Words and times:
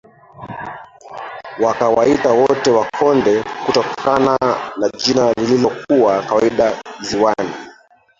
wakawaita 1.63 2.31
wote 2.31 2.69
Wakonde 2.71 3.43
kutokana 3.65 4.37
na 4.77 4.89
jina 4.97 5.33
lililokuwa 5.33 6.23
kawaida 6.23 6.79
ziwani 7.01 7.51